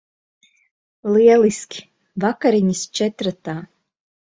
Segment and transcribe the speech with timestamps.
[1.11, 1.85] Lieliski.
[2.27, 3.61] Vakariņas četratā.